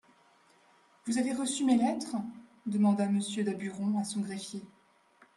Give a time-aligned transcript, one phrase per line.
[1.05, 2.15] Vous avez reçu mes lettres?
[2.65, 4.63] demanda Monsieur Daburon à son greffier.